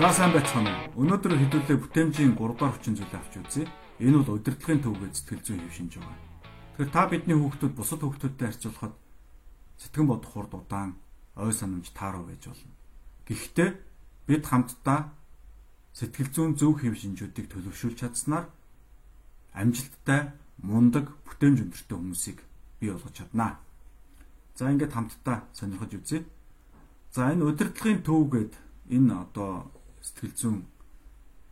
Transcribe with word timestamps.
За 0.00 0.08
сайн 0.16 0.32
байцгаана 0.32 0.72
уу. 0.96 1.04
Өнөөдөр 1.04 1.36
хэдүүлээ 1.36 1.76
бүтээмжийн 1.76 2.32
3 2.32 2.56
дахь 2.56 2.72
хүчин 2.72 2.96
зүйл 2.96 3.12
авч 3.20 3.36
үзье. 3.36 3.68
Энэ 4.00 4.24
бол 4.24 4.40
удирдлагын 4.40 4.80
төвгөө 4.80 5.12
сэтгэл 5.12 5.44
зүйн 5.44 5.60
хэв 5.60 5.76
шинж 5.76 6.00
байгаа. 6.00 6.16
Тэгэхээр 6.80 6.88
та 6.88 7.02
бидний 7.04 7.36
хүүхдүүд 7.36 7.72
бусад 7.76 8.00
хүүхдүүдтэй 8.00 8.46
харьцуулахад 8.48 8.94
сэтгэн 9.76 10.06
бодох 10.08 10.32
хурд 10.32 10.52
удаан, 10.56 10.96
ой 11.36 11.52
санамж 11.52 11.92
тааруу 11.92 12.24
байж 12.32 12.48
болно. 12.48 12.72
Гэхдээ 13.28 13.68
бид 14.24 14.44
хамтдаа 14.48 15.12
сэтгэл 15.92 16.32
зүйн 16.32 16.56
зөв 16.56 16.80
хэв 16.80 16.96
шинжүүдийг 16.96 17.52
төлөвшүүлж 17.52 18.00
чадсанаар 18.00 18.48
амжилттай, 19.52 20.32
мундаг, 20.64 21.12
бүтээмж 21.28 21.68
өндөртэй 21.68 21.96
хүмүүсийг 22.00 22.40
бий 22.80 22.88
болгож 22.88 23.20
чаднаа. 23.20 23.60
За 24.56 24.72
ингээд 24.72 24.96
хамтдаа 24.96 25.44
сонирхож 25.52 25.92
үзье. 25.92 26.24
За 27.12 27.28
энэ 27.36 27.44
удирдлагын 27.52 28.00
төв 28.00 28.32
гээд 28.32 28.56
энэ 28.96 29.28
одоо 29.28 29.68
сэтгэл 30.00 30.34
зүйн 30.36 30.58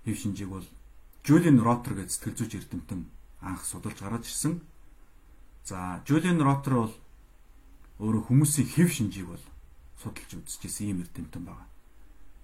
хэв 0.05 0.17
шинжийг 0.17 0.51
бол 0.51 0.67
Жулиан 1.25 1.61
Ротер 1.61 1.95
гэж 2.01 2.09
сэтгэл 2.17 2.37
зүйч 2.39 2.53
эрдэмтэн 2.57 3.01
анх 3.45 3.63
судалж 3.65 4.01
гаргаж 4.01 4.25
ирсэн. 4.25 4.61
За 5.65 6.03
Жулиан 6.09 6.41
Ротер 6.41 6.75
бол 6.75 6.95
өөрө 8.01 8.21
хүмүүсийн 8.33 8.69
хэв 8.73 8.89
шинжийг 8.89 9.29
бол 9.29 9.45
судалж 10.01 10.31
үзчихсэн 10.41 10.89
ийм 10.89 11.03
эрдэмтэн 11.05 11.45
байна. 11.45 11.69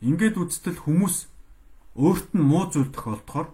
Ингээд 0.04 0.36
үзтэл 0.36 0.84
хүмүүс 0.84 1.30
өөрт 1.96 2.34
нь 2.34 2.42
муу 2.42 2.68
зүйл 2.68 2.90
тохиолдохоор 2.90 3.48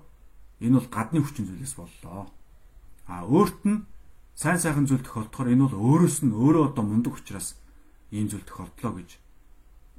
энэ 0.64 0.76
бол 0.80 0.88
гадны 0.88 1.20
хүчин 1.22 1.46
зүйлээс 1.46 1.74
боллоо. 1.76 2.32
А 3.06 3.22
өөрт 3.28 3.60
нь 3.68 3.84
сайн 4.34 4.58
сайхан 4.58 4.88
зүйл 4.88 5.04
тохиолдохоор 5.04 5.52
энэ 5.52 5.64
бол 5.68 5.76
өөрөөс 5.78 6.24
нь 6.24 6.32
өөрөө 6.32 6.72
одоо 6.72 6.84
мундаг 6.84 7.20
учраас 7.20 7.60
ийм 8.10 8.26
зүйл 8.32 8.42
тохиолдлоо 8.48 8.92
гэж 8.98 9.10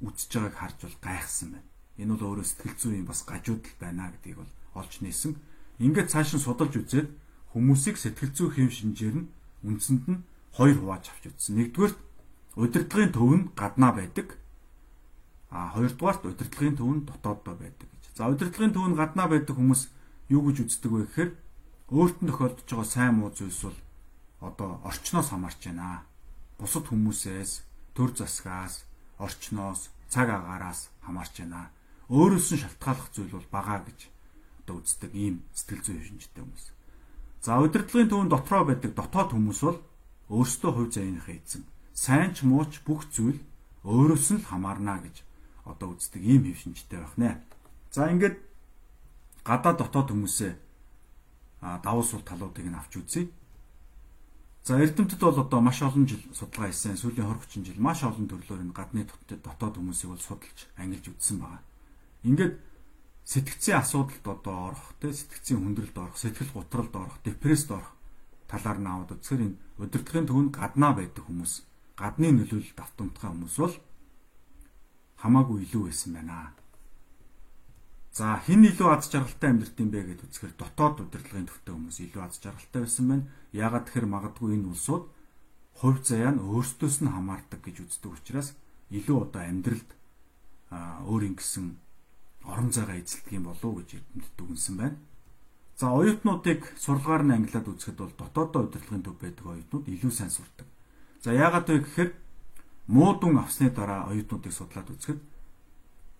үзэж 0.02 0.30
байгааг 0.34 0.56
харж 0.58 0.78
бол 0.82 0.98
гайхсан 1.00 1.48
байна. 1.54 1.71
Энэ 2.00 2.16
бол 2.16 2.40
өөрөө 2.40 2.46
сэтгэл 2.48 2.76
зүйн 2.80 3.04
бас 3.04 3.20
гажуудал 3.28 3.76
байна 3.76 4.08
гэдгийг 4.16 4.40
бол 4.40 4.52
олж 4.80 5.04
нээсэн. 5.04 5.36
Ингээд 5.84 6.08
цааш 6.08 6.32
нь 6.36 6.40
судалж 6.40 6.72
үзээд 6.80 7.08
хүмүүсийг 7.52 7.96
сэтгэл 8.00 8.32
зүй 8.32 8.48
хэв 8.48 8.72
шинжээр 8.72 9.16
нь 9.20 9.28
үндсэнд 9.60 10.04
нь 10.08 10.24
хоёр 10.56 10.80
хувааж 10.80 11.12
авч 11.12 11.24
үзсэн. 11.28 11.56
Нэгдүгээр 11.60 11.94
удирдлагын 12.56 13.12
төв 13.12 13.30
нь 13.36 13.44
гаднаа 13.52 13.92
байдаг. 13.92 14.40
А 15.52 15.68
хоёрдугаарт 15.76 16.24
удирдлагын 16.24 16.76
төв 16.80 16.90
нь 16.96 17.04
дотооддоо 17.04 17.54
байдаг 17.60 17.88
гэж. 17.92 18.02
За 18.16 18.32
удирдлагын 18.32 18.72
төв 18.72 18.88
нь 18.88 18.96
гаднаа 18.96 19.28
байдаг 19.28 19.52
хүмүүс 19.52 19.82
юу 20.32 20.48
гэж 20.48 20.56
үздэг 20.64 20.92
вэ 20.92 21.04
гэхээр 21.04 21.30
өөрт 21.92 22.18
нь 22.24 22.28
тохиолдож 22.32 22.68
байгаа 22.72 22.88
сайн 22.88 23.20
муу 23.20 23.28
зүйлс 23.36 23.60
бол 23.68 23.78
одоо 24.48 24.80
орчноос 24.88 25.28
хамаарч 25.28 25.60
байна. 25.68 26.08
Бусад 26.56 26.88
хүмүүсээс, 26.88 27.52
төр 27.92 28.16
засгаас, 28.16 28.88
орчноос, 29.20 29.92
цаг 30.08 30.32
агаараас 30.32 30.88
хамаарч 31.04 31.44
байна 31.44 31.68
өөрөөс 32.08 32.48
нь 32.54 32.62
шалтгааллах 32.62 33.08
зүйл 33.14 33.32
бол 33.36 33.48
бага 33.52 33.84
гэж 33.86 34.00
одоо 34.64 34.82
үздэг 34.82 35.12
ийм 35.14 35.42
сэтгэл 35.52 35.82
зүйн 35.82 36.02
шинжтэй 36.02 36.42
хүмүүс. 36.42 36.66
За 37.42 37.58
удирдлагын 37.58 38.10
төвөн 38.10 38.30
дотроо 38.30 38.62
байдаг 38.66 38.94
дотоод 38.94 39.30
хүмүүс 39.34 39.60
бол 39.66 39.78
өөрсдөө 40.30 40.70
хувь 40.72 40.92
заяаныхаа 40.94 41.34
эзэн. 41.34 41.62
Сайн 41.92 42.30
ч 42.34 42.46
муу 42.46 42.64
ч 42.70 42.78
бүх 42.86 43.06
зүйл 43.10 43.42
өөрөөс 43.82 44.26
нь 44.38 44.40
л 44.42 44.48
хамаарна 44.48 45.02
гэж 45.02 45.26
одоо 45.66 45.98
үздэг 45.98 46.22
ийм 46.22 46.46
хэв 46.46 46.58
шинжтэй 46.62 46.98
байх 47.02 47.14
нэ. 47.18 47.42
За 47.90 48.06
ингээд 48.06 48.38
гадаа 49.42 49.74
дотоод 49.74 50.14
хүмүүсээ 50.14 50.52
давуу 51.82 52.06
сул 52.06 52.22
талуудыг 52.22 52.66
нь 52.66 52.78
авч 52.78 52.96
үзье. 52.98 53.30
За 54.62 54.78
эрдэмтэд 54.78 55.18
бол 55.18 55.42
одоо 55.42 55.60
маш 55.60 55.82
олон 55.82 56.06
жил 56.06 56.22
судалгаа 56.30 56.70
хийсэн. 56.70 56.94
Сүүлийн 56.94 57.26
20 57.26 57.66
30 57.66 57.66
жил 57.66 57.82
маш 57.82 58.06
олон 58.06 58.30
төрлөөр 58.30 58.62
энэ 58.62 58.74
гадны 58.78 59.02
дотоод 59.26 59.74
хүмүүсийг 59.74 60.14
бол 60.14 60.22
судалж 60.22 60.58
ангилж 60.78 61.10
үзсэн 61.10 61.42
байгаа. 61.42 61.62
Ингээд 62.22 62.54
сэтгцийн 63.26 63.78
асуудалд 63.82 64.26
одоо 64.26 64.56
орох, 64.70 64.86
тэ 65.00 65.10
сэтгцийн 65.10 65.58
хүндрэлд 65.62 65.96
орох, 65.98 66.16
сэтгэл 66.18 66.54
гутралд 66.54 66.94
орох, 66.94 67.16
депресд 67.26 67.70
орох 67.70 67.92
талаар 68.50 68.78
нь 68.78 68.90
аваад 68.90 69.10
үзэхээр 69.16 69.42
энэ 69.46 69.58
удирдлагын 69.80 70.28
төвөнд 70.28 70.52
гаднаа 70.52 70.92
байдаг 70.92 71.24
хүмүүс, 71.24 71.52
гадны 71.96 72.28
нөлөөлөлд 72.36 72.78
автомтгай 72.78 73.30
хүмүүс 73.32 73.56
бол 73.58 73.76
хамаагүй 75.22 75.58
илүү 75.64 75.82
байсан 75.88 76.12
байна. 76.12 76.52
За 78.12 78.36
хэн 78.44 78.68
илүү 78.68 78.88
аз 78.92 79.08
жаргалтай 79.08 79.48
амьдрт 79.50 79.80
юм 79.80 79.88
бэ 79.88 80.04
гэдээ 80.04 80.28
үзэхээр 80.28 80.54
дотоод 80.60 80.96
удирдлагын 81.00 81.48
төвтэй 81.48 81.72
хүмүүс 81.72 81.96
илүү 82.04 82.20
аз 82.20 82.36
жаргалтай 82.44 82.80
байсан 82.84 83.06
байна. 83.08 83.24
Яагаад 83.56 83.84
тэгэхээр 83.88 84.12
магадгүй 84.12 84.50
энэ 84.52 84.68
улсууд 84.68 85.04
хувь 85.80 86.00
заяа 86.04 86.36
нь 86.36 86.44
өөрсдөөс 86.44 86.96
нь 87.00 87.08
хамаардаг 87.08 87.60
гэж 87.64 87.76
үздэг 87.88 88.12
учраас 88.12 88.52
илүү 88.92 89.16
одоо 89.16 89.42
амьдралд 89.48 89.90
өөр 91.08 91.22
ингэсэн 91.32 91.66
орон 92.44 92.70
зайгаа 92.72 92.98
эзэлдэг 92.98 93.32
юм 93.32 93.44
болов 93.46 93.64
уу 93.64 93.78
гэж 93.80 93.90
эрдэмтэд 93.98 94.34
дүгнсэн 94.36 94.76
байна. 94.76 94.98
За 95.78 95.86
оюутнуудыг 95.90 96.60
сурлагаар 96.78 97.22
нь 97.24 97.34
ангилаад 97.34 97.68
үзэхэд 97.68 97.98
бол 97.98 98.14
дотоодоо 98.18 98.62
удирдлагын 98.66 99.02
төв 99.02 99.16
байдаг 99.18 99.46
оюутнууд 99.46 99.86
илүү 99.88 100.12
сайн 100.12 100.30
сурдаг. 100.30 100.66
За 101.22 101.30
яагаад 101.32 101.66
вэ 101.68 101.78
гэхээр 101.82 102.10
муу 102.86 103.18
дүн 103.18 103.38
авсны 103.38 103.70
дараа 103.70 104.10
оюутнуудыг 104.10 104.52
судлаад 104.52 104.90
үзэхэд 104.90 105.20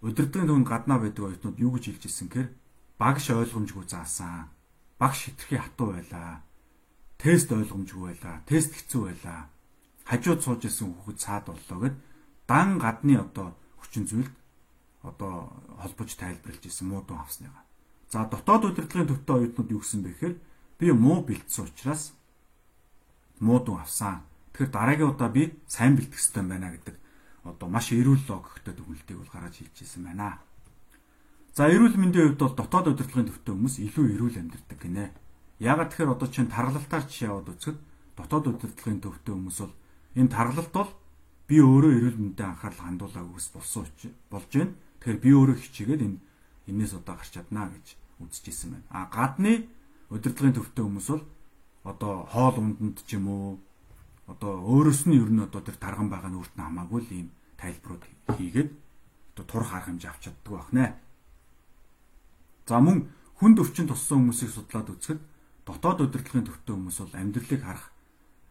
удирдлагын 0.03 0.49
төвөнд 0.49 0.69
гаднаа 0.71 0.99
байдаг 0.99 1.25
оюутнууд 1.27 1.59
юу 1.63 1.71
гэж 1.75 1.85
хэлж 1.91 2.05
ирсэн 2.07 2.29
гэхээр 2.31 2.51
багш 2.99 3.31
ойлгомжгүй 3.31 3.85
заасан. 3.87 4.51
Багш 4.99 5.19
хитрхи 5.27 5.57
хатуу 5.59 5.95
байлаа. 5.95 6.43
Тест 7.19 7.51
ойлгомжгүй 7.53 8.03
байлаа. 8.15 8.43
Тест 8.47 8.71
хэцүү 8.75 9.03
байлаа. 9.07 9.51
Хажууд 10.11 10.41
сууж 10.43 10.63
исэн 10.67 10.91
хүүхэд 10.91 11.19
цаад 11.23 11.45
боллоо 11.47 11.79
гэд 11.87 11.97
дан 12.51 12.79
гадны 12.83 13.15
одоо 13.19 13.55
хүчин 13.79 14.07
зүйлд 14.11 14.35
одоо 15.03 15.53
холбож 15.83 16.15
тайлбарлаж 16.15 16.65
ирсэн 16.67 16.89
муу 16.89 17.03
дуу 17.03 17.19
авсныгаа. 17.19 17.67
За 18.11 18.25
дотоод 18.25 18.71
удирдлагын 18.71 19.11
төвтэй 19.11 19.35
оюутнууд 19.37 19.71
юу 19.71 19.83
гэсэн 19.83 20.03
бэ 20.03 20.11
гэхээр 20.15 20.35
би 20.79 20.87
муу 20.93 21.27
бэлдсэн 21.27 21.67
учраас 21.67 22.15
муу 23.41 23.59
дуу 23.61 23.79
авсан. 23.83 24.23
Тэгэхээр 24.53 24.71
дараагийн 24.73 25.11
удаа 25.11 25.29
би 25.29 25.59
сайн 25.67 25.97
бэлдэх 25.97 26.19
хэрэгтэй 26.19 26.43
байна 26.47 26.71
гэдэг 26.71 26.97
одоо 27.43 27.69
маш 27.69 27.91
эрүүл 27.91 28.23
логиктой 28.29 28.75
дүгнэлтийг 28.75 29.19
бол 29.19 29.33
гаргаж 29.35 29.57
хэлж 29.59 29.77
ирсэн 29.83 30.05
байна. 30.07 30.39
За 31.53 31.67
эрүүл 31.67 31.99
мэндийн 31.99 32.39
хувьд 32.39 32.43
бол 32.47 32.55
дотоод 32.55 32.95
удирдлагын 32.95 33.29
төвтэй 33.29 33.53
хүмүүс 33.53 33.77
илүү 33.83 34.05
эрүүл 34.15 34.39
амьдардаг 34.39 34.79
гинэ. 34.79 35.11
Ягаад 35.59 35.91
тэгэхээр 35.91 36.15
одоо 36.15 36.29
чинь 36.31 36.53
тархалтаар 36.53 37.05
жишээ 37.11 37.29
аваад 37.29 37.51
үзэхэд 37.53 37.79
дотоод 38.17 38.45
удирдлагын 38.55 39.01
төвтэй 39.03 39.35
хүмүүс 39.35 39.59
бол 39.67 39.75
энэ 40.15 40.33
тархалт 40.33 40.73
бол 40.73 40.91
би 41.51 41.57
өөрөө 41.59 41.93
эрүүл 41.99 42.19
мэндэд 42.23 42.47
анхаарал 42.47 42.83
хандуулаагүйс 42.87 43.49
болсон 43.53 43.85
болж 44.31 44.51
байна. 44.55 44.73
Тэгэхээр 45.03 45.19
би 45.19 45.31
өөрөө 45.35 45.59
хичээгээд 45.59 46.03
энэ 46.07 46.19
энээс 46.71 46.95
одоо 46.95 47.19
гарч 47.19 47.35
чаднаа 47.35 47.75
гэж 47.75 47.99
үзчихсэн 48.23 48.71
байна. 48.71 48.87
А 48.95 49.11
гадны 49.11 49.67
удирдлагын 50.15 50.55
төвтэй 50.55 50.87
хүмүүс 50.87 51.09
бол 51.11 51.25
одоо 51.83 52.13
хоол 52.31 52.57
унданд 52.63 53.03
ч 53.03 53.19
юм 53.19 53.27
уу 53.27 53.59
одоо 54.31 54.63
өөрөөс 54.63 55.11
нь 55.11 55.19
ер 55.19 55.27
нь 55.27 55.43
одоо 55.43 55.59
тэр 55.59 55.75
тарган 55.75 56.07
байгаа 56.07 56.31
нь 56.31 56.39
өөрт 56.39 56.55
нь 56.55 56.63
хамаагүй 56.63 57.01
л 57.03 57.11
ийм 57.19 57.29
тайлбарууд 57.59 58.05
хийгээд 58.39 58.71
одоо 59.35 59.45
турах 59.51 59.75
арга 59.75 59.91
хэмжээ 59.91 60.11
авч 60.15 60.23
чаддаг 60.31 60.53
байх 60.55 60.71
нэ. 60.71 60.87
За 62.71 62.79
мөн 62.79 63.11
хүнд 63.43 63.59
өвчин 63.59 63.91
туссан 63.91 64.23
хүмүүсийг 64.23 64.55
судлаад 64.55 64.87
үзэхэд 64.87 65.21
дотоод 65.67 65.99
удирдлагын 66.07 66.47
төвтэй 66.47 66.75
хүмүүс 66.79 66.99
бол 67.03 67.19
амьдралыг 67.19 67.63
харах 67.67 67.91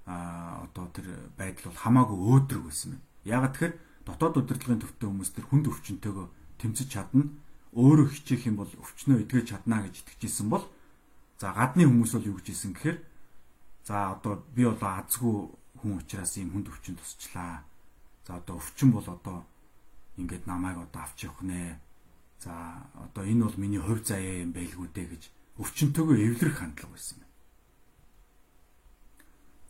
а 0.04 0.68
одоо 0.68 0.92
тэр 0.92 1.32
байдал 1.40 1.72
бол 1.72 1.80
хамаагүй 1.80 2.18
өөдрөг 2.20 2.64
байсан 2.68 2.92
байна. 2.92 3.08
Яагаад 3.24 3.54
тэгэхээр 3.56 3.74
дотоод 4.04 4.36
удирдлагын 4.44 4.84
төвтэй 4.84 5.08
хүмүүс 5.08 5.32
тэр 5.32 5.46
хүнд 5.48 5.66
өвчнөтэйгөө 5.72 6.28
тэмцэж 6.62 6.88
чадна. 6.88 7.26
Өөрөө 7.74 8.08
хичээх 8.14 8.48
юм 8.48 8.62
бол 8.62 8.70
өвчнөө 8.70 9.26
эдгэж 9.26 9.46
чадна 9.52 9.82
гэж 9.82 10.06
итгэжсэн 10.06 10.48
бол 10.52 10.66
за 11.42 11.52
гадны 11.56 11.88
хүмүүс 11.90 12.12
бол 12.16 12.30
юу 12.30 12.38
гэж 12.38 12.48
хэлсэн 12.54 12.74
гэхээр 12.78 12.98
за 13.88 13.96
одоо 14.14 14.44
би 14.56 14.64
бол 14.70 14.78
азгүй 14.78 15.36
хүн 15.82 15.98
учраас 15.98 16.38
ийм 16.38 16.54
хүнд 16.54 16.70
өвчин 16.70 16.96
тусчлаа. 17.00 17.64
За 18.28 18.38
одоо 18.38 18.62
өвчин 18.62 18.92
бол 18.94 19.08
одоо 19.08 19.48
ингээд 20.22 20.46
намайг 20.46 20.78
одоо 20.78 21.02
авч 21.02 21.26
явах 21.26 21.42
нэ. 21.42 21.80
За 22.44 22.54
одоо 22.94 23.24
энэ 23.26 23.44
бол 23.50 23.58
миний 23.58 23.82
хувь 23.82 24.06
заяа 24.06 24.46
юм 24.46 24.52
байлгүй 24.54 24.88
дээ 24.94 25.08
гэж 25.18 25.24
өвчнөтөөгөө 25.58 26.18
эвлэрэх 26.22 26.58
хандлага 26.60 26.94
байсан 26.94 27.18
юм. 27.24 27.30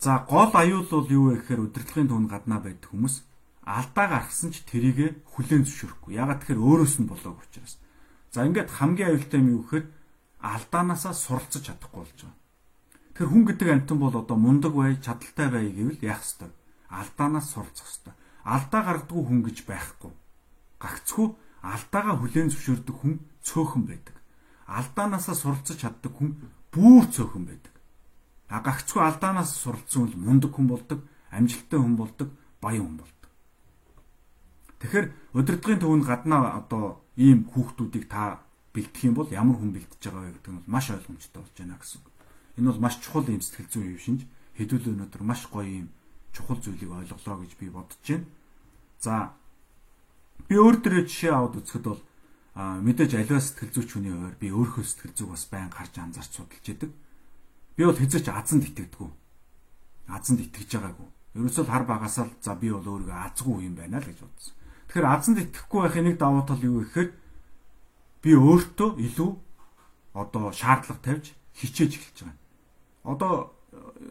За 0.02 0.26
гол 0.28 0.52
аюул 0.58 0.88
бол 0.90 1.08
юу 1.08 1.24
вэ 1.30 1.36
гэхээр 1.40 1.62
удирдлагын 1.70 2.10
түн 2.10 2.26
гаднаа 2.28 2.60
байдаг 2.60 2.90
хүмүүс 2.90 3.16
алдаа 3.66 4.08
гаргасан 4.10 4.52
ч 4.52 4.66
тэрийг 4.66 5.22
хүлээн 5.34 5.66
зөвшөөрөхгүй. 5.66 6.18
Ягаад 6.18 6.42
тэгэхээр 6.42 6.62
өөрөөс 6.62 6.96
нь 7.02 7.10
болоог 7.10 7.42
учраас. 7.42 7.78
За 8.34 8.46
ингээд 8.46 8.70
хамгийн 8.72 9.10
аюултай 9.14 9.40
юм 9.42 9.50
юу 9.60 9.62
гэхээр 9.66 9.86
алдаанаасаа 10.42 11.14
суралцаж 11.14 11.64
чадахгүй 11.70 12.00
болж 12.02 12.20
байгаа. 12.22 12.40
Тэр 13.14 13.28
хүн 13.30 13.44
гэдэг 13.46 13.70
амьтан 13.70 13.98
бол 14.02 14.16
одоо 14.18 14.38
мундаг 14.40 14.74
бай, 14.74 14.98
чадaltaй 14.98 15.48
бай 15.52 15.70
гэвэл 15.70 16.02
яах 16.02 16.26
ёстой? 16.26 16.50
Алдаанаас 16.90 17.54
суралцах 17.54 17.86
ёстой. 17.86 18.14
Алдаа 18.44 18.82
гаргадгүй 18.82 19.22
хүн 19.22 19.42
гэж 19.46 19.58
байхгүй. 19.70 20.12
Гагцхүү 20.82 21.28
алдаагаа 21.62 22.16
хүлээн 22.18 22.50
зөвшөөрдөг 22.50 22.96
хүн 22.98 23.14
цөөхөн 23.46 23.84
байдаг. 23.86 24.16
Алдаанаасаа 24.66 25.36
суралцаж 25.36 25.78
чаддаг 25.78 26.14
хүн 26.18 26.42
бүр 26.74 27.06
цөөхөн 27.14 27.46
байдаг. 27.46 27.74
А 28.50 28.60
гагцхүү 28.66 29.02
алдаанаас 29.06 29.54
суралцсан 29.62 30.10
бол 30.10 30.18
мундаг 30.18 30.52
хүн 30.52 30.68
болдог, 30.68 31.00
амжилттай 31.30 31.80
хүн 31.80 31.96
болдог, 31.96 32.30
баян 32.60 32.88
хүн 32.88 32.98
болдог. 33.00 33.21
Тэгэхээр 34.82 35.08
удирдлагын 35.38 35.82
төвөнд 35.82 36.06
гаднаа 36.10 36.58
одоо 36.58 37.06
ийм 37.14 37.46
хүүхдүүдийг 37.54 38.10
та 38.10 38.42
бэлдэх 38.74 39.04
юм 39.06 39.14
бол 39.14 39.30
ямар 39.30 39.62
хүн 39.62 39.78
бэлдэж 39.78 40.02
байгаа 40.02 40.26
вэ 40.26 40.34
гэдэг 40.42 40.54
нь 40.58 40.64
маш 40.66 40.90
ойлгомжтой 40.90 41.42
болж 41.46 41.54
байна 41.54 41.78
гэсэн. 41.78 42.02
Энэ 42.58 42.70
бол 42.74 42.82
маш 42.82 42.96
чухал 42.98 43.30
юм 43.30 43.42
сэтгэл 43.46 43.70
зүйн 43.70 43.88
хэв 43.94 44.02
шинж. 44.02 44.22
Хэдүүлээ 44.58 44.94
өнөөдөр 44.98 45.22
маш 45.22 45.46
гоё 45.54 45.86
юм 45.86 45.88
чухал 46.34 46.58
зүйлийг 46.58 46.90
ойлголоо 46.90 47.38
гэж 47.46 47.52
би 47.62 47.68
бодож 47.70 48.02
байна. 48.02 48.26
За 48.98 49.14
би 50.50 50.56
өөр 50.58 50.76
дөрөө 50.82 51.04
жишээ 51.06 51.32
аваад 51.36 51.62
үзэхэд 51.62 51.86
бол 51.86 52.02
мэдээж 52.58 53.12
аливаа 53.22 53.42
сэтгэл 53.44 53.76
зүйч 53.76 53.90
хүний 53.94 54.14
хувьд 54.18 54.40
би 54.42 54.50
өөрийнхөө 54.50 54.86
сэтгэл 54.88 55.14
зүйг 55.14 55.30
бас 55.30 55.46
байн 55.52 55.70
гарч 55.70 55.94
анзаарч 56.00 56.32
судалж 56.32 56.66
идэг. 56.66 56.92
Би 57.78 57.82
бол 57.86 57.96
хэзээ 58.02 58.22
ч 58.26 58.28
азанд 58.34 58.66
итгэдэггүй. 58.66 59.10
Азанд 60.10 60.40
итгэж 60.42 60.70
байгаагүй. 60.74 61.10
Ерөөсөө 61.38 61.66
хар 61.70 61.86
багасаа 61.88 62.26
л 62.28 62.36
за 62.44 62.56
би 62.60 62.74
бол 62.74 62.84
өөрийгөө 62.84 63.20
азгүй 63.30 63.68
юм 63.68 63.76
байна 63.76 64.04
л 64.04 64.10
гэж 64.10 64.20
бодсон. 64.20 64.56
Тэгэхээр 64.92 65.08
азанд 65.08 65.40
итгэхгүй 65.40 65.80
байхын 65.88 66.04
нэг 66.12 66.18
давуу 66.20 66.44
тал 66.44 66.60
юу 66.60 66.84
гэхээр 66.84 67.10
би 68.28 68.32
өөртөө 68.36 69.00
илүү 69.00 69.32
одоо 70.20 70.52
шаардлага 70.52 71.00
тавьж 71.00 71.32
хичээж 71.56 71.92
эхэлж 71.96 72.18
байгаа. 72.28 72.36
Одоо 73.08 73.32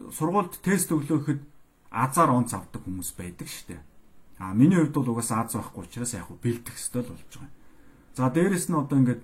сургуульд 0.09 0.57
тест 0.65 0.89
өглөөхөд 0.89 1.37
азар 1.93 2.33
онц 2.33 2.57
авдаг 2.57 2.81
хүмүүс 2.81 3.13
байдаг 3.13 3.45
шүү 3.45 3.77
дээ. 3.77 3.81
А 4.41 4.57
миний 4.57 4.81
хувьд 4.81 4.97
бол 4.97 5.13
угаасаа 5.13 5.45
аз 5.45 5.53
байхгүй 5.53 5.85
учраас 5.85 6.17
яг 6.17 6.33
бэлдэх 6.33 6.73
ёстой 6.73 7.05
л 7.05 7.13
болж 7.13 7.29
байгаа. 7.29 7.53
За 8.17 8.33
дээрэс 8.33 8.65
нь 8.73 8.81
одоо 8.81 8.97
ингээд 8.97 9.23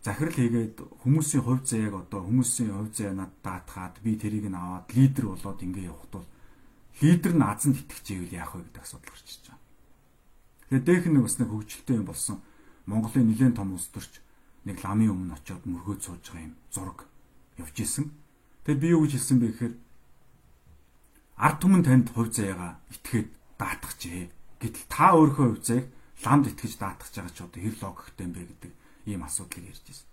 захирал 0.00 0.32
хийгээд 0.32 0.76
хүмүүсийн 1.04 1.44
хувь 1.44 1.60
заяаг 1.68 2.08
одоо 2.08 2.24
хүмүүсийн 2.24 2.72
хувь 2.72 2.96
заяа 2.96 3.20
над 3.20 3.36
даатгаад 3.44 4.00
би 4.00 4.16
тэрийг 4.16 4.48
нь 4.48 4.56
аваад 4.56 4.88
лидер 4.96 5.28
болоод 5.28 5.60
ингээ 5.60 5.92
явхад 5.92 6.24
бол 6.24 6.28
лидер 7.04 7.32
нь 7.36 7.44
азанд 7.44 7.76
итгэж 7.84 8.06
ивэл 8.16 8.32
яах 8.32 8.56
вэ 8.56 8.64
гэдэг 8.64 8.80
асуудал 8.80 9.12
гарч 9.12 9.28
ирж 9.28 9.49
байгаа. 10.70 10.86
Тэгээд 10.86 10.86
дэх 10.86 11.04
нэг 11.10 11.22
бас 11.26 11.36
нэг 11.42 11.50
хөгжилтэй 11.50 11.96
юм 11.98 12.06
болсон. 12.06 12.38
Монголын 12.86 13.26
нэгэн 13.26 13.58
том 13.58 13.74
улс 13.74 13.90
төрч 13.90 14.22
нэг 14.64 14.78
ламын 14.78 15.10
өмнө 15.10 15.34
очиод 15.34 15.66
мөргөөд 15.66 16.00
сууж 16.06 16.22
байгаа 16.22 16.46
юм 16.46 16.54
зураг 16.70 17.10
явж 17.58 17.76
исэн. 17.82 18.14
Тэгээд 18.64 18.80
би 18.80 18.88
юу 18.94 19.02
гэж 19.02 19.12
хэлсэн 19.18 19.38
бэ 19.42 19.46
гэхээр 19.50 19.74
ард 21.42 21.58
түмэн 21.58 21.82
танд 21.82 22.08
хувь 22.14 22.30
заяагаа 22.30 22.78
итгээд 22.94 23.28
даатгажээ. 23.58 24.30
Гэтэл 24.62 24.86
та 24.86 25.16
өөрийнхөө 25.18 25.46
хувь 25.50 25.64
заяаг 25.66 25.86
ламд 26.24 26.46
итгэж 26.52 26.72
даатгаж 26.76 27.12
байгаа 27.16 27.34
ч 27.34 27.38
одоо 27.40 27.60
хэр 27.60 27.76
логиктэй 27.80 28.24
юм 28.28 28.32
бэ 28.36 28.42
гэдэг 28.46 28.72
ийм 29.08 29.22
асуудлыг 29.24 29.64
ярьж 29.64 29.84
байна. 29.88 30.06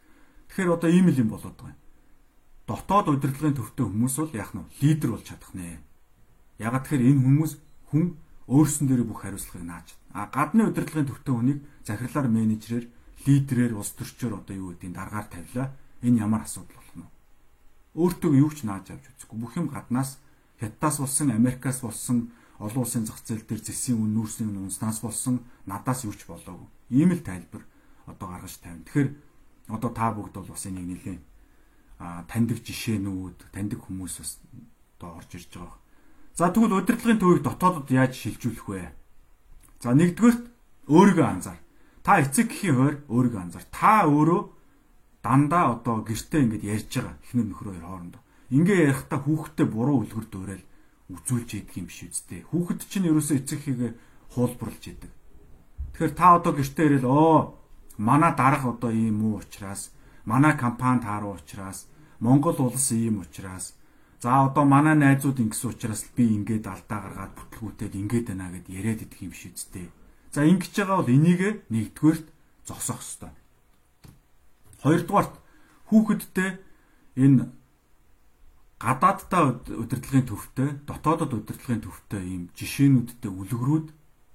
Тэгэхээр 0.47 0.73
одоо 0.73 0.89
ийм 0.89 1.07
л 1.11 1.21
юм 1.21 1.29
болоод 1.29 1.57
байгаа 1.59 1.75
юм. 1.75 1.81
Дотоод 2.67 3.07
удирдлагын 3.11 3.57
төвтэй 3.59 3.85
хүмүүс 3.85 4.15
бол 4.15 4.33
яах 4.35 4.51
нь 4.55 4.67
лидер 4.79 5.09
болж 5.11 5.25
чадах 5.27 5.51
нэ. 5.51 5.79
Ягаад 6.59 6.83
тэгэхээр 6.87 7.07
энэ 7.11 7.23
хүмүүс 7.23 7.51
хүн 7.91 8.05
өөрсөн 8.47 8.87
дээр 8.87 9.03
бүх 9.03 9.23
хариуцлагыг 9.27 9.63
нааж. 9.67 9.87
А 10.15 10.27
гадны 10.31 10.67
удирдлагын 10.71 11.07
төвтэй 11.11 11.33
хүнийг 11.35 11.59
захирлаар 11.83 12.27
менежерээр 12.31 12.85
лидерээр 13.27 13.73
улс 13.75 13.91
төрчөөр 13.99 14.39
одоо 14.39 14.55
юу 14.55 14.69
гэдгийг 14.71 14.95
дараагаар 14.95 15.27
тавилаа. 15.27 15.67
Энэ 16.01 16.23
ямар 16.23 16.47
асуудал 16.47 16.79
болох 16.79 16.95
нь 16.95 17.03
вэ? 17.03 17.11
Өөртөө 17.99 18.31
юу 18.39 18.51
ч 18.55 18.63
нааж 18.63 18.87
авч 18.93 19.05
үзэхгүй. 19.11 19.37
Бүх 19.37 19.53
юм 19.59 19.67
гаднаас 19.67 20.17
Хятадаас 20.59 20.97
болсон, 20.99 21.31
Америкаас 21.31 21.81
болсон, 21.81 22.31
олон 22.57 22.81
улсын 22.81 23.05
зах 23.05 23.21
зээл 23.21 23.45
дээр 23.45 23.61
зэсийн 23.61 24.01
үн 24.01 24.13
нүүрсний 24.17 24.49
үнснаас 24.49 25.05
болсон 25.05 25.45
надаас 25.69 26.01
юу 26.05 26.13
ч 26.17 26.25
болоогүй. 26.25 26.65
Ийм 26.89 27.13
л 27.13 27.21
тайлбар 27.21 27.61
одоо 28.09 28.27
гаргаж 28.33 28.57
тавина. 28.57 28.81
Тэгэхээр 28.89 29.09
одоо 29.69 29.91
та 29.93 30.09
бүгд 30.09 30.33
бол 30.33 30.49
бас 30.49 30.65
энийг 30.65 30.87
нэлээд 30.89 31.21
а 32.01 32.25
таньдаг 32.25 32.57
жишээнүүд, 32.65 33.53
таньдаг 33.53 33.79
хүмүүс 33.85 34.13
бас 34.17 34.31
одоо 34.97 35.21
орж 35.21 35.29
ирж 35.37 35.51
байгаа. 35.53 35.77
За 36.37 36.53
тэгвэл 36.53 36.85
удирдлагын 36.85 37.17
төвийг 37.17 37.41
дотоодод 37.41 37.89
яаж 37.89 38.13
шилжүүлэх 38.13 38.69
вэ? 38.69 38.93
За 39.81 39.89
нэгдүгээрт 39.97 40.45
өөрийгөө 40.85 41.25
анзаар. 41.25 41.57
Та 42.05 42.21
эцэг 42.21 42.53
гэхийн 42.53 42.77
хойр 42.77 42.95
өөрийгөө 43.09 43.41
анзаар. 43.41 43.65
Та 43.73 44.05
өөрөө 44.05 44.41
дандаа 45.25 45.81
одоо 45.81 46.05
гэртээ 46.05 46.45
ингэж 46.45 46.61
ярьж 46.61 46.93
байгаа 46.93 47.17
эхнэр 47.25 47.47
нөхрөө 47.49 47.73
хоёр 47.73 47.85
хоорондоо. 47.89 48.21
Ингээ 48.53 48.79
ярихдаа 48.85 49.19
хүүхдтэй 49.25 49.65
буруу 49.65 49.97
үлгэр 50.05 50.27
дуурайл 50.29 50.65
үзүүлж 51.09 51.49
идэг 51.57 51.73
юм 51.81 51.89
биш 51.89 52.05
үсттэй. 52.05 52.45
Хүүхэд 52.45 52.85
чинь 52.85 53.09
ерөөсөө 53.09 53.37
эцэг 53.41 53.59
хийгээ 53.65 53.91
хуулбарлаж 54.37 54.83
идэг. 54.93 55.11
Тэгэхээр 55.97 56.13
та 56.13 56.37
одоо 56.37 56.53
гэртээ 56.53 56.85
ирэл 57.01 57.09
оо 57.09 57.57
манай 57.97 58.37
дарга 58.37 58.77
одоо 58.77 58.93
ийм 58.93 59.25
үү 59.25 59.41
учраас 59.41 59.89
манай 60.29 60.53
компани 60.53 61.01
тааруу 61.01 61.41
учраас 61.41 61.89
Монгол 62.21 62.61
улс 62.61 62.93
ийм 62.93 63.25
учраас 63.25 63.73
за 64.21 64.45
одоо 64.49 64.65
манай 64.65 64.95
найзууд 64.95 65.39
ингэсэн 65.39 65.69
учраас 65.69 66.01
би 66.15 66.25
ингээд 66.25 66.65
алдаа 66.65 66.99
гаргаад 67.05 67.33
бүтлгүүтэд 67.37 67.93
ингээд 67.93 68.27
байна 68.33 68.49
гэд 68.49 68.67
яриад 68.69 69.05
идэх 69.05 69.21
юм 69.21 69.33
шиг 69.33 69.53
үстэй. 69.53 69.93
За 70.33 70.41
ингэж 70.41 70.73
байгаа 70.73 70.97
бол 71.05 71.13
энийг 71.13 71.41
нэгдүгээрт 71.69 72.27
зогсоох 72.65 73.01
ёстой. 73.05 73.31
Хоёрдугаарт 74.81 75.33
хүүхэдтэй 75.89 76.49
энэ 77.15 77.49
гадаадтай 78.77 79.41
удирдлагын 79.73 80.25
төвтэй, 80.29 80.69
дотоодод 80.85 81.33
удирдлагын 81.33 81.81
төвтэй 81.81 82.21
ийм 82.25 82.43
жишээнүүдтэй 82.57 83.31
үлгэрүүд, 83.31 83.87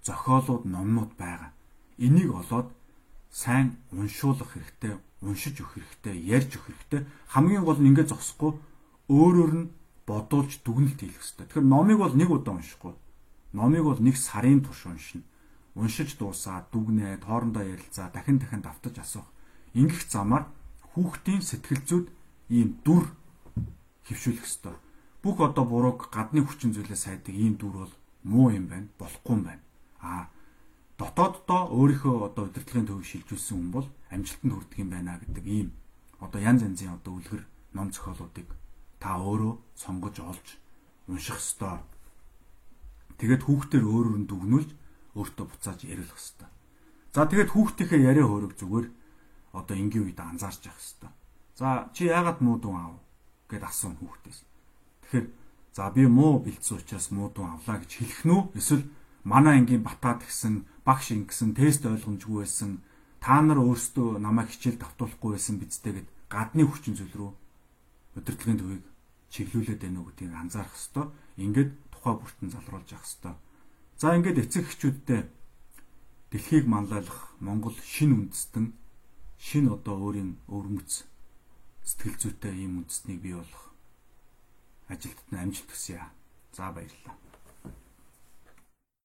зохиолууд, 0.02 0.64
номнууд 0.66 1.14
байгаа. 1.14 1.54
Энийг 1.98 2.34
олоод 2.34 2.74
сайн 3.30 3.78
уншуулах 3.94 4.50
хэрэгтэй, 4.50 4.98
уншиж 5.22 5.62
өгөх 5.62 5.78
хэрэгтэй, 5.78 6.14
ярьж 6.26 6.58
өгөх 6.58 6.74
хэрэгтэй. 6.74 7.00
Хамгийн 7.30 7.62
гол 7.62 7.78
нь 7.78 7.94
ингэж 7.94 8.10
зогсохгүй 8.10 8.58
өөрөөр 9.08 9.52
нь 9.56 9.70
бодуулж 10.06 10.62
дүгнэлт 10.62 11.00
хийх 11.00 11.16
хэрэгтэй. 11.18 11.46
Тэгэхээр 11.46 11.66
номыг 11.66 11.98
бол 11.98 12.14
нэг 12.14 12.30
удаа 12.30 12.54
уншихгүй. 12.58 12.94
Номыг 13.52 13.82
бол 13.82 14.00
нэг 14.02 14.16
сарын 14.16 14.60
турш 14.62 14.86
уншина. 14.86 15.24
Уншиж 15.74 16.18
дуусаад 16.18 16.68
дүгнээд 16.70 17.24
хоорондоо 17.24 17.64
ярилцаа, 17.64 18.12
дахин 18.12 18.38
дахин 18.38 18.60
давтаж 18.60 18.98
асуух. 18.98 19.28
Ингэх 19.74 20.04
замаар 20.10 20.46
хүүхдийн 20.92 21.40
сэтгэл 21.40 21.82
зүйд 21.88 22.06
ийм 22.52 22.76
дүр 22.84 23.08
хөвшүүлэх 24.06 24.44
хэрэгтэй. 24.44 24.76
Бүх 25.22 25.40
одоо 25.40 25.64
бурууг 25.64 26.12
гадны 26.12 26.44
хүчин 26.44 26.74
зүйлээс 26.76 27.08
сайдаг 27.08 27.32
ийм 27.32 27.56
дүр 27.56 27.88
бол 27.88 27.94
муу 28.26 28.50
юм 28.52 28.66
байна, 28.68 28.88
болохгүй 28.98 29.32
юм 29.32 29.42
байна. 29.48 29.64
Аа 30.02 30.28
дотооддоо 30.98 31.62
өөрийнхөө 31.78 32.16
одоо 32.28 32.44
удирдлагын 32.46 32.86
төвийг 32.86 33.08
шилжүүлсэн 33.08 33.56
хүн 33.56 33.70
бол 33.72 33.88
амжилтанд 34.14 34.52
хүрдэг 34.52 34.78
юм 34.82 34.90
байна 34.92 35.18
гэдэг 35.22 35.46
ийм 35.46 35.68
одоо 36.20 36.40
янз 36.40 36.62
янзын 36.62 36.94
одоо 36.94 37.12
үлгэр 37.16 37.42
ном 37.74 37.88
зохиолуудыг 37.90 38.48
та 39.02 39.18
өөрөө 39.18 39.58
сонгож 39.74 40.16
олж 40.22 40.46
унших 41.10 41.42
ёстой. 41.42 41.82
Тэгээд 43.18 43.42
хүүхдээр 43.42 43.82
өөрөөр 43.82 44.18
нь 44.22 44.28
дүгнүүлж 44.30 44.70
өөртөө 45.18 45.46
буцааж 45.50 45.82
яриулах 45.90 46.14
ёстой. 46.14 46.46
За 47.10 47.26
тэгээд 47.26 47.50
хүүхдийнхээ 47.50 48.06
яриа 48.06 48.26
хөрөг 48.30 48.54
зүгээр 48.54 48.86
одоо 49.58 49.74
энгийн 49.74 50.06
үед 50.06 50.20
анзаарч 50.22 50.70
явах 50.70 50.78
ёстой. 50.78 51.10
За 51.58 51.90
чи 51.92 52.06
яагаад 52.06 52.38
муу 52.40 52.56
дүн 52.62 52.78
аав 52.78 52.96
гэд 53.50 53.66
асуув 53.66 53.98
хүүхдээс. 53.98 54.38
Тэгэхээр 55.02 55.26
за 55.74 55.90
би 55.90 56.06
муу 56.06 56.38
бэлдсэн 56.40 56.78
учраас 56.78 57.10
муу 57.10 57.28
дүн 57.34 57.58
авлаа 57.58 57.82
гэж 57.82 57.90
хэлэх 57.98 58.22
нь 58.24 58.32
үү? 58.32 58.42
Эсвэл 58.56 58.86
манай 59.26 59.58
ангийн 59.60 59.82
батаад 59.82 60.22
гисэн 60.24 60.64
багш 60.86 61.12
ингэсэн 61.12 61.52
тест 61.58 61.84
ойлгомжгүй 61.84 62.46
байсан 62.46 62.80
та 63.20 63.42
нар 63.42 63.60
өөрсдөө 63.60 64.22
намайг 64.22 64.48
хичээл 64.50 64.80
давтуулахгүй 64.80 65.30
байсан 65.36 65.60
бидтэй 65.60 65.92
гэд 66.00 66.08
гадны 66.32 66.64
хүчин 66.64 66.96
зүйл 66.96 67.12
рүү 67.12 67.30
удирдлагын 68.16 68.58
төвийг 68.58 68.82
чиглүүлээд 69.32 69.80
байна 69.82 69.98
уу 70.00 70.08
гэдгийг 70.12 70.32
анзаарах 70.36 70.76
хэвээр 70.76 71.08
ингээд 71.44 71.70
тухай 71.92 72.14
бүртэн 72.20 72.48
залруулж 72.52 72.88
явах 72.92 73.08
хэвээр 73.08 73.36
за 74.00 74.16
ингээд 74.16 74.42
эцэг 74.44 74.64
эхчүүдтэй 74.68 75.20
дэлхийг 76.30 76.66
манлайлах 76.68 77.20
Монгол 77.40 77.76
шин 77.80 78.12
үндэстэн 78.12 78.66
шин 79.40 79.64
одоо 79.72 79.96
өөрийн 80.04 80.36
өвөрмөц 80.52 81.08
сэтгэл 81.88 82.16
зүйтэй 82.20 82.54
ийм 82.62 82.84
үндэстнийг 82.84 83.20
бий 83.24 83.34
болох 83.36 83.64
ажилтнаа 84.92 85.42
амжилт 85.42 85.70
хүсье. 85.72 86.00
За 86.52 86.70
баярлалаа. 86.72 87.21